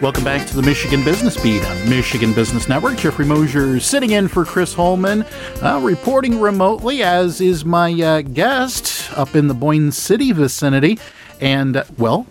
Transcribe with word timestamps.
Welcome 0.00 0.24
back 0.24 0.46
to 0.46 0.56
the 0.56 0.62
Michigan 0.62 1.04
Business 1.04 1.38
Beat 1.42 1.62
on 1.62 1.90
Michigan 1.90 2.32
Business 2.32 2.70
Network. 2.70 2.96
Jeffrey 2.96 3.26
Mosher 3.26 3.78
sitting 3.80 4.12
in 4.12 4.28
for 4.28 4.46
Chris 4.46 4.72
Holman, 4.72 5.26
uh, 5.60 5.78
reporting 5.82 6.40
remotely, 6.40 7.02
as 7.02 7.42
is 7.42 7.66
my 7.66 7.92
uh, 7.92 8.22
guest 8.22 9.12
up 9.18 9.36
in 9.36 9.48
the 9.48 9.52
Boyne 9.52 9.92
City 9.92 10.32
vicinity. 10.32 10.98
And, 11.38 11.76
uh, 11.76 11.84
well, 11.98 12.26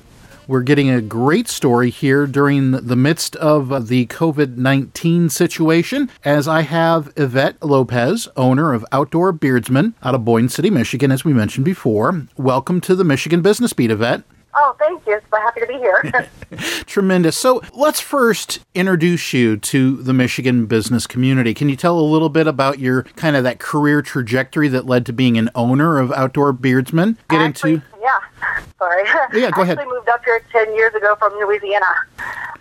we're 0.48 0.64
getting 0.64 0.90
a 0.90 1.00
great 1.00 1.48
story 1.48 1.92
here 1.92 2.26
during 2.26 2.72
the 2.72 2.96
midst 2.96 3.36
of 3.36 3.88
the 3.88 4.08
COVID 4.08 4.58
19 4.58 5.30
situation, 5.30 6.10
as 6.26 6.48
I 6.48 6.62
have 6.62 7.14
Ivette 7.14 7.58
Lopez, 7.62 8.28
owner 8.36 8.74
of 8.74 8.84
Outdoor 8.92 9.32
Beerdsman 9.32 9.94
out 10.02 10.16
of 10.16 10.26
Boyne 10.26 10.50
City, 10.50 10.72
Michigan, 10.72 11.12
as 11.12 11.24
we 11.24 11.34
mentioned 11.34 11.66
before. 11.66 12.24
Welcome 12.36 12.82
to 12.82 12.96
the 12.96 13.04
Michigan 13.04 13.44
Business 13.44 13.74
Beat, 13.74 13.92
Ivette. 13.92 14.24
Oh, 14.62 14.76
thank 14.78 15.06
you. 15.08 15.22
So 15.32 15.38
happy 15.38 15.62
to 15.62 15.68
be 15.68 15.76
here. 15.76 16.30
Tremendous. 16.86 17.38
So 17.38 17.62
let's 17.74 18.02
first 18.02 18.60
introduce 18.76 19.32
you 19.32 19.56
to 19.56 19.96
the 19.98 20.14
Michigan 20.14 20.66
business 20.66 21.08
community. 21.08 21.54
Can 21.54 21.70
you 21.70 21.78
tell 21.78 21.98
a 21.98 22.02
little 22.02 22.28
bit 22.28 22.46
about 22.46 22.78
your 22.78 23.04
kind 23.04 23.38
of 23.38 23.44
that 23.46 23.60
career 23.60 24.02
trajectory 24.02 24.68
that 24.68 24.86
led 24.86 25.06
to 25.06 25.14
being 25.14 25.38
an 25.38 25.50
owner 25.56 25.98
of 25.98 26.12
Outdoor 26.12 26.54
Beerdsman? 26.54 27.16
Get 27.30 27.42
actually, 27.42 27.76
into 27.76 27.86
yeah. 28.02 28.20
Sorry. 28.80 29.04
Yeah, 29.34 29.52
go 29.52 29.62
ahead. 29.62 29.78
I 29.78 29.82
actually 29.82 29.96
moved 29.96 30.10
up 30.10 30.26
here 30.26 30.42
ten 30.52 30.76
years 30.76 30.94
ago 30.94 31.16
from 31.18 31.34
Louisiana 31.34 31.86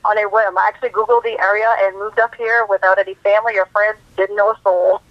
on 0.04 0.18
a 0.18 0.28
whim. 0.28 0.56
I 0.56 0.70
actually 0.72 0.90
Googled 0.90 1.24
the 1.24 1.38
area 1.40 1.74
and 1.80 1.98
moved 1.98 2.20
up 2.20 2.34
here 2.36 2.64
without 2.66 2.98
any 2.98 3.14
family 3.14 3.58
or 3.58 3.66
friends. 3.66 3.98
Didn't 4.16 4.36
know 4.36 4.50
a 4.50 4.60
soul 4.62 5.02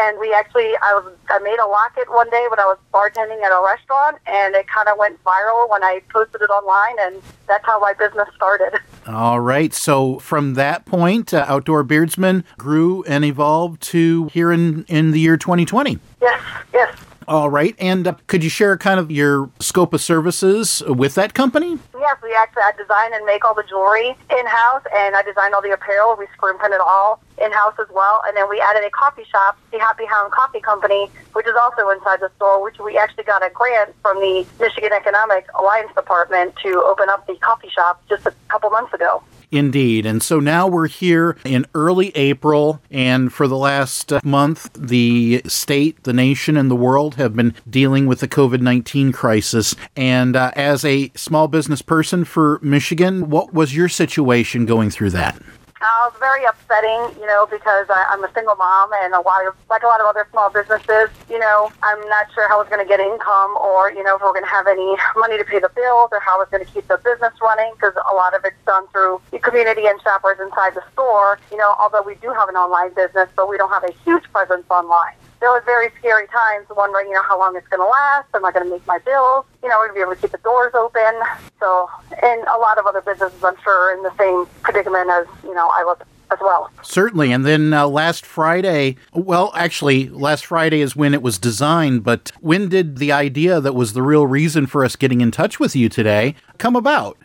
and 0.00 0.18
we 0.18 0.32
actually 0.32 0.72
I 0.82 0.94
was 0.94 1.12
I 1.28 1.38
made 1.40 1.58
a 1.58 1.66
locket 1.66 2.10
one 2.10 2.28
day 2.30 2.46
when 2.50 2.58
I 2.58 2.64
was 2.64 2.78
bartending 2.92 3.42
at 3.42 3.52
a 3.52 3.62
restaurant, 3.64 4.18
and 4.26 4.54
it 4.54 4.66
kind 4.68 4.88
of 4.88 4.98
went 4.98 5.22
viral 5.24 5.68
when 5.68 5.84
I 5.84 6.00
posted 6.12 6.40
it 6.40 6.50
online, 6.50 6.96
and 7.00 7.22
that's 7.46 7.64
how 7.66 7.78
my 7.78 7.92
business 7.92 8.28
started. 8.34 8.78
All 9.06 9.40
right. 9.40 9.72
So 9.74 10.18
from 10.18 10.54
that 10.54 10.86
point, 10.86 11.34
uh, 11.34 11.44
Outdoor 11.48 11.84
Beerdsman 11.84 12.44
grew 12.58 13.02
and 13.04 13.24
evolved 13.24 13.82
to 13.82 14.30
here 14.32 14.50
in 14.52 14.84
in 14.84 15.10
the 15.10 15.20
year 15.20 15.36
2020. 15.36 15.98
Yes. 16.20 16.40
Yes. 16.72 16.96
All 17.28 17.50
right. 17.50 17.74
And 17.78 18.06
uh, 18.06 18.14
could 18.26 18.42
you 18.42 18.50
share 18.50 18.76
kind 18.76 18.98
of 18.98 19.10
your 19.10 19.50
scope 19.60 19.94
of 19.94 20.00
services 20.00 20.82
with 20.86 21.14
that 21.14 21.34
company? 21.34 21.78
Yes, 21.98 22.16
we 22.22 22.34
actually 22.34 22.62
I 22.62 22.72
design 22.76 23.12
and 23.14 23.24
make 23.24 23.44
all 23.44 23.54
the 23.54 23.62
jewelry 23.68 24.08
in 24.08 24.46
house, 24.46 24.82
and 24.96 25.14
I 25.14 25.22
design 25.22 25.54
all 25.54 25.62
the 25.62 25.72
apparel. 25.72 26.16
We 26.18 26.26
screen 26.32 26.58
print 26.58 26.74
it 26.74 26.80
all 26.80 27.22
in 27.42 27.52
house 27.52 27.74
as 27.80 27.88
well. 27.92 28.22
And 28.26 28.36
then 28.36 28.48
we 28.48 28.60
added 28.60 28.84
a 28.84 28.90
coffee 28.90 29.24
shop, 29.30 29.58
the 29.70 29.78
Happy 29.78 30.04
Hound 30.06 30.32
Coffee 30.32 30.60
Company, 30.60 31.10
which 31.32 31.46
is 31.46 31.54
also 31.60 31.88
inside 31.90 32.20
the 32.20 32.30
store, 32.36 32.62
which 32.62 32.78
we 32.78 32.98
actually 32.98 33.24
got 33.24 33.44
a 33.44 33.50
grant 33.50 33.94
from 34.02 34.18
the 34.18 34.46
Michigan 34.58 34.92
Economic 34.92 35.46
Alliance 35.58 35.92
Department 35.94 36.54
to 36.62 36.82
open 36.82 37.08
up 37.08 37.26
the 37.26 37.34
coffee 37.36 37.70
shop 37.70 38.02
just 38.08 38.26
a 38.26 38.34
couple 38.48 38.70
months 38.70 38.92
ago. 38.92 39.22
Indeed. 39.52 40.06
And 40.06 40.22
so 40.22 40.38
now 40.38 40.68
we're 40.68 40.86
here 40.86 41.36
in 41.44 41.66
early 41.74 42.12
April, 42.14 42.80
and 42.90 43.32
for 43.32 43.48
the 43.48 43.56
last 43.56 44.12
uh, 44.12 44.20
month, 44.22 44.70
the 44.74 45.42
state, 45.46 46.02
the 46.04 46.12
nation, 46.12 46.56
and 46.56 46.70
the 46.70 46.76
world 46.76 47.16
have 47.16 47.34
been 47.34 47.54
dealing 47.68 48.06
with 48.06 48.20
the 48.20 48.28
COVID 48.28 48.60
19 48.60 49.12
crisis. 49.12 49.74
And 49.96 50.36
uh, 50.36 50.52
as 50.54 50.84
a 50.84 51.10
small 51.16 51.48
business 51.48 51.82
person 51.82 52.24
for 52.24 52.60
Michigan, 52.62 53.28
what 53.28 53.52
was 53.52 53.74
your 53.74 53.88
situation 53.88 54.66
going 54.66 54.90
through 54.90 55.10
that? 55.10 55.40
Uh, 55.80 55.88
it 56.04 56.12
was 56.12 56.20
very 56.20 56.44
upsetting, 56.44 57.16
you 57.16 57.26
know, 57.26 57.48
because 57.48 57.88
I, 57.88 58.04
I'm 58.12 58.22
a 58.22 58.28
single 58.36 58.54
mom 58.54 58.90
and 59.00 59.14
a 59.14 59.20
lot 59.24 59.46
of, 59.48 59.56
like 59.70 59.82
a 59.82 59.86
lot 59.86 60.00
of 60.00 60.06
other 60.06 60.28
small 60.30 60.52
businesses, 60.52 61.08
you 61.30 61.38
know, 61.38 61.72
I'm 61.82 61.96
not 62.12 62.28
sure 62.34 62.46
how 62.48 62.60
I 62.60 62.60
was 62.60 62.68
going 62.68 62.84
to 62.84 62.88
get 62.88 63.00
income 63.00 63.56
or, 63.56 63.88
you 63.88 64.04
know, 64.04 64.16
if 64.16 64.20
we're 64.20 64.36
going 64.36 64.44
to 64.44 64.52
have 64.52 64.68
any 64.68 64.92
money 65.16 65.38
to 65.40 65.44
pay 65.44 65.58
the 65.58 65.72
bills 65.72 66.12
or 66.12 66.20
how 66.20 66.36
I 66.36 66.44
was 66.44 66.48
going 66.52 66.60
to 66.60 66.68
keep 66.68 66.86
the 66.88 67.00
business 67.00 67.32
running 67.40 67.72
because 67.80 67.96
a 67.96 68.14
lot 68.14 68.36
of 68.36 68.44
it's 68.44 68.60
done 68.68 68.88
through 68.92 69.24
the 69.32 69.40
community 69.40 69.88
and 69.88 69.96
shoppers 70.02 70.36
inside 70.36 70.76
the 70.76 70.84
store, 70.92 71.40
you 71.50 71.56
know, 71.56 71.72
although 71.80 72.04
we 72.04 72.14
do 72.20 72.28
have 72.28 72.52
an 72.52 72.60
online 72.60 72.92
business, 72.92 73.32
but 73.32 73.48
we 73.48 73.56
don't 73.56 73.72
have 73.72 73.84
a 73.84 73.92
huge 74.04 74.24
presence 74.36 74.68
online 74.68 75.16
there 75.40 75.50
was 75.50 75.62
very 75.64 75.90
scary 75.98 76.26
times 76.28 76.66
wondering, 76.76 77.08
you 77.08 77.14
know, 77.14 77.22
how 77.22 77.38
long 77.38 77.56
it's 77.56 77.66
going 77.68 77.80
to 77.80 77.86
last. 77.86 78.28
Am 78.34 78.44
I 78.44 78.52
going 78.52 78.64
to 78.64 78.70
make 78.70 78.86
my 78.86 78.98
bills? 78.98 79.46
You 79.62 79.68
know, 79.68 79.78
we're 79.78 79.88
going 79.88 80.00
to 80.00 80.00
be 80.00 80.02
able 80.02 80.14
to 80.14 80.20
keep 80.20 80.32
the 80.32 80.38
doors 80.38 80.72
open. 80.74 81.14
So, 81.58 81.88
and 82.22 82.42
a 82.42 82.58
lot 82.58 82.78
of 82.78 82.86
other 82.86 83.00
businesses, 83.00 83.42
I'm 83.42 83.56
sure, 83.62 83.90
are 83.90 83.96
in 83.96 84.02
the 84.02 84.14
same 84.18 84.46
predicament 84.62 85.08
as, 85.10 85.26
you 85.42 85.54
know, 85.54 85.68
I 85.68 85.84
was 85.84 85.98
as 86.30 86.38
well. 86.40 86.70
Certainly. 86.82 87.32
And 87.32 87.44
then 87.44 87.72
uh, 87.72 87.86
last 87.88 88.24
Friday, 88.24 88.96
well, 89.12 89.52
actually, 89.54 90.08
last 90.08 90.46
Friday 90.46 90.80
is 90.80 90.94
when 90.94 91.14
it 91.14 91.22
was 91.22 91.38
designed, 91.38 92.04
but 92.04 92.30
when 92.40 92.68
did 92.68 92.98
the 92.98 93.12
idea 93.12 93.60
that 93.60 93.74
was 93.74 93.92
the 93.92 94.02
real 94.02 94.26
reason 94.26 94.66
for 94.66 94.84
us 94.84 94.96
getting 94.96 95.20
in 95.20 95.30
touch 95.30 95.58
with 95.58 95.74
you 95.74 95.88
today 95.88 96.34
come 96.58 96.76
about? 96.76 97.18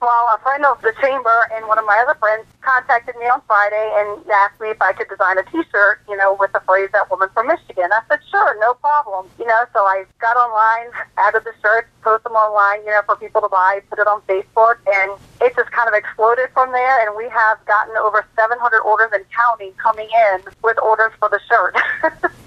Well, 0.00 0.32
a 0.32 0.40
friend 0.40 0.64
of 0.64 0.80
the 0.80 0.94
chamber 1.02 1.48
and 1.52 1.68
one 1.68 1.78
of 1.78 1.84
my 1.84 2.00
other 2.00 2.16
friends 2.18 2.46
contacted 2.62 3.16
me 3.20 3.28
on 3.28 3.42
Friday 3.46 3.84
and 4.00 4.24
asked 4.32 4.58
me 4.58 4.70
if 4.70 4.80
I 4.80 4.94
could 4.94 5.08
design 5.12 5.36
a 5.36 5.44
T-shirt, 5.44 6.00
you 6.08 6.16
know, 6.16 6.38
with 6.40 6.52
the 6.52 6.60
phrase 6.60 6.88
"That 6.92 7.10
woman 7.10 7.28
from 7.34 7.48
Michigan." 7.48 7.92
I 7.92 8.00
said, 8.08 8.20
"Sure, 8.30 8.56
no 8.60 8.72
problem." 8.80 9.28
You 9.38 9.44
know, 9.44 9.64
so 9.74 9.84
I 9.84 10.06
got 10.18 10.38
online, 10.38 10.88
added 11.18 11.44
the 11.44 11.52
shirts, 11.60 11.88
post 12.00 12.24
them 12.24 12.32
online, 12.32 12.80
you 12.84 12.92
know, 12.96 13.02
for 13.04 13.16
people 13.16 13.42
to 13.42 13.48
buy, 13.48 13.82
put 13.90 13.98
it 13.98 14.06
on 14.06 14.22
Facebook, 14.22 14.80
and 14.88 15.20
it 15.42 15.54
just 15.54 15.70
kind 15.70 15.86
of 15.86 15.92
exploded 15.92 16.48
from 16.54 16.72
there. 16.72 17.06
And 17.06 17.14
we 17.14 17.28
have 17.28 17.60
gotten 17.66 17.94
over 17.98 18.24
700 18.36 18.80
orders 18.80 19.10
and 19.12 19.24
counting 19.36 19.72
coming 19.76 20.08
in 20.32 20.40
with 20.64 20.78
orders 20.80 21.12
for 21.18 21.28
the 21.28 21.40
shirt. 21.44 21.76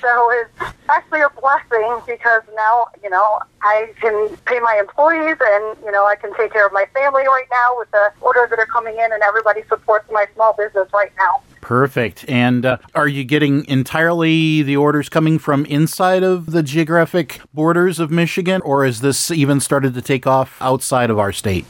so 0.00 0.30
it's 0.32 0.74
actually 0.88 1.20
a 1.20 1.30
blessing 1.40 2.00
because 2.06 2.42
now, 2.54 2.86
you 3.02 3.10
know, 3.10 3.40
I 3.62 3.92
can 4.00 4.36
pay 4.46 4.60
my 4.60 4.76
employees 4.78 5.36
and, 5.40 5.76
you 5.84 5.90
know, 5.90 6.06
I 6.06 6.16
can 6.16 6.34
take 6.36 6.52
care 6.52 6.66
of 6.66 6.72
my 6.72 6.86
family 6.94 7.26
right 7.26 7.46
now 7.50 7.78
with 7.78 7.90
the 7.90 8.12
orders 8.20 8.50
that 8.50 8.58
are 8.58 8.66
coming 8.66 8.94
in 8.94 9.12
and 9.12 9.22
everybody 9.22 9.62
supports 9.68 10.10
my 10.10 10.26
small 10.34 10.54
business 10.54 10.88
right 10.92 11.12
now. 11.18 11.42
Perfect. 11.60 12.24
And 12.28 12.64
uh, 12.64 12.78
are 12.94 13.08
you 13.08 13.24
getting 13.24 13.66
entirely 13.66 14.62
the 14.62 14.76
orders 14.76 15.08
coming 15.08 15.38
from 15.38 15.66
inside 15.66 16.22
of 16.22 16.52
the 16.52 16.62
geographic 16.62 17.40
borders 17.52 17.98
of 17.98 18.10
Michigan, 18.10 18.60
or 18.62 18.84
has 18.84 19.00
this 19.00 19.32
even 19.32 19.58
started 19.58 19.92
to 19.94 20.02
take 20.02 20.28
off 20.28 20.56
outside 20.60 21.10
of 21.10 21.18
our 21.18 21.32
state? 21.32 21.66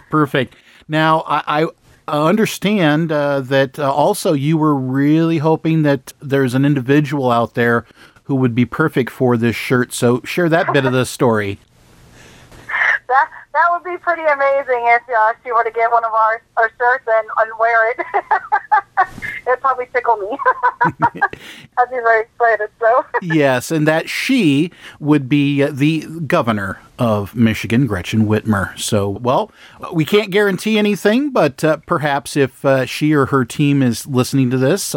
Perfect. 0.10 0.54
Now, 0.88 1.24
I, 1.26 1.66
I 2.06 2.28
understand 2.28 3.10
uh, 3.10 3.40
that 3.40 3.80
uh, 3.80 3.92
also 3.92 4.32
you 4.32 4.56
were 4.56 4.76
really 4.76 5.38
hoping 5.38 5.82
that 5.82 6.12
there's 6.20 6.54
an 6.54 6.64
individual 6.64 7.32
out 7.32 7.54
there 7.54 7.84
who 8.26 8.34
would 8.34 8.54
be 8.54 8.64
perfect 8.64 9.10
for 9.10 9.36
this 9.36 9.56
shirt. 9.56 9.92
So 9.92 10.20
share 10.22 10.48
that 10.48 10.72
bit 10.72 10.84
of 10.84 10.92
the 10.92 11.06
story. 11.06 11.58
That 13.08 13.30
that 13.52 13.68
would 13.70 13.84
be 13.84 13.96
pretty 13.98 14.22
amazing 14.22 14.84
if 14.84 15.02
uh, 15.08 15.32
she 15.42 15.50
were 15.50 15.64
to 15.64 15.70
get 15.70 15.90
one 15.90 16.04
of 16.04 16.12
our, 16.12 16.42
our 16.58 16.70
shirts 16.76 17.04
and, 17.06 17.28
and 17.38 17.52
wear 17.58 17.90
it. 17.90 18.06
It'd 19.46 19.60
probably 19.60 19.86
tickle 19.94 20.16
me. 20.16 20.36
I'd 21.78 21.90
be 21.90 21.96
very 21.96 22.22
excited. 22.22 22.68
So 22.78 23.04
yes, 23.22 23.70
and 23.70 23.88
that 23.88 24.10
she 24.10 24.72
would 25.00 25.28
be 25.28 25.62
uh, 25.62 25.70
the 25.72 26.00
governor 26.26 26.80
of 26.98 27.34
Michigan, 27.34 27.86
Gretchen 27.86 28.26
Whitmer. 28.26 28.78
So, 28.78 29.08
well, 29.08 29.50
we 29.92 30.04
can't 30.04 30.30
guarantee 30.30 30.76
anything, 30.76 31.30
but 31.30 31.62
uh, 31.64 31.78
perhaps 31.86 32.36
if 32.36 32.64
uh, 32.64 32.84
she 32.84 33.14
or 33.14 33.26
her 33.26 33.44
team 33.44 33.82
is 33.82 34.06
listening 34.06 34.50
to 34.50 34.58
this, 34.58 34.94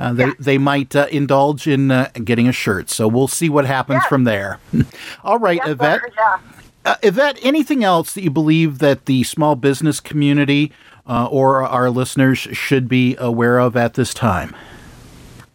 uh, 0.00 0.12
they, 0.12 0.26
yeah. 0.26 0.32
they 0.38 0.58
might 0.58 0.94
uh, 0.94 1.06
indulge 1.10 1.66
in 1.66 1.90
uh, 1.90 2.10
getting 2.24 2.48
a 2.48 2.52
shirt. 2.52 2.90
So 2.90 3.08
we'll 3.08 3.28
see 3.28 3.48
what 3.48 3.64
happens 3.66 4.02
yeah. 4.04 4.08
from 4.08 4.24
there. 4.24 4.58
All 5.24 5.38
right, 5.38 5.60
yes, 5.64 5.68
Ivette. 5.68 6.00
Sir, 6.00 6.12
yeah. 6.16 6.40
Uh, 6.84 6.96
Ivette, 7.02 7.38
anything 7.42 7.82
else 7.82 8.12
that 8.12 8.22
you 8.22 8.30
believe 8.30 8.78
that 8.78 9.06
the 9.06 9.22
small 9.22 9.56
business 9.56 10.00
community 10.00 10.70
uh, 11.06 11.26
or 11.30 11.62
our 11.62 11.90
listeners 11.90 12.38
should 12.38 12.88
be 12.88 13.16
aware 13.16 13.58
of 13.58 13.76
at 13.76 13.94
this 13.94 14.12
time? 14.12 14.54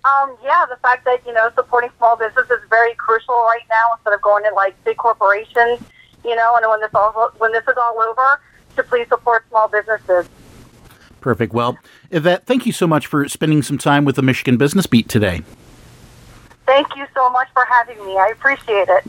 Um, 0.05 0.35
yeah, 0.43 0.65
the 0.67 0.77
fact 0.77 1.05
that 1.05 1.25
you 1.25 1.33
know 1.33 1.51
supporting 1.55 1.91
small 1.97 2.15
business 2.15 2.49
is 2.49 2.59
very 2.69 2.95
crucial 2.95 3.35
right 3.35 3.61
now 3.69 3.89
instead 3.95 4.13
of 4.13 4.21
going 4.21 4.43
to 4.43 4.53
like 4.55 4.81
big 4.83 4.97
corporations. 4.97 5.81
You 6.23 6.35
know, 6.35 6.55
and 6.55 6.67
when 6.67 6.81
this 6.81 6.93
all 6.95 7.31
when 7.37 7.51
this 7.51 7.63
is 7.67 7.75
all 7.77 8.01
over, 8.01 8.41
to 8.77 8.83
please 8.83 9.07
support 9.07 9.45
small 9.49 9.67
businesses. 9.67 10.27
Perfect. 11.21 11.53
Well, 11.53 11.77
Ivette, 12.11 12.43
thank 12.43 12.65
you 12.65 12.71
so 12.71 12.87
much 12.87 13.07
for 13.07 13.27
spending 13.27 13.61
some 13.61 13.77
time 13.77 14.05
with 14.05 14.15
the 14.15 14.21
Michigan 14.21 14.57
Business 14.57 14.85
Beat 14.85 15.09
today. 15.09 15.41
Thank 16.65 16.95
you 16.95 17.05
so 17.15 17.29
much 17.31 17.47
for 17.53 17.65
having 17.65 17.97
me. 18.05 18.17
I 18.17 18.27
appreciate 18.27 18.87
it. 18.89 19.03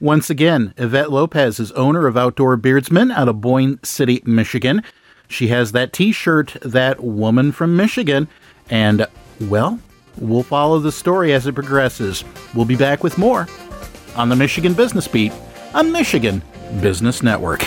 Once 0.00 0.30
again, 0.30 0.74
Ivette 0.76 1.10
Lopez 1.10 1.60
is 1.60 1.70
owner 1.72 2.06
of 2.06 2.16
Outdoor 2.16 2.56
Beerdsman 2.56 3.12
out 3.12 3.28
of 3.28 3.40
Boyne 3.40 3.78
City, 3.84 4.22
Michigan. 4.24 4.82
She 5.28 5.48
has 5.48 5.72
that 5.72 5.92
t 5.92 6.10
shirt, 6.10 6.56
That 6.62 7.02
Woman 7.02 7.52
from 7.52 7.76
Michigan. 7.76 8.28
And, 8.70 9.06
well, 9.40 9.78
we'll 10.18 10.42
follow 10.42 10.78
the 10.78 10.92
story 10.92 11.32
as 11.32 11.46
it 11.46 11.54
progresses. 11.54 12.24
We'll 12.54 12.64
be 12.64 12.76
back 12.76 13.04
with 13.04 13.18
more 13.18 13.46
on 14.16 14.28
the 14.28 14.36
Michigan 14.36 14.74
Business 14.74 15.06
Beat 15.06 15.32
on 15.74 15.92
Michigan 15.92 16.42
Business 16.80 17.22
Network. 17.22 17.64